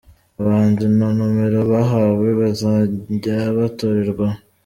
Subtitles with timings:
[0.39, 4.39] Abahanzi na nomero bahawe bazajya batorerwaho:.